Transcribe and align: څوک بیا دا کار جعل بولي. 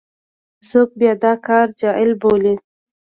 څوک 0.69 0.89
بیا 0.99 1.13
دا 1.23 1.33
کار 1.47 1.67
جعل 1.79 2.11
بولي. 2.21 2.53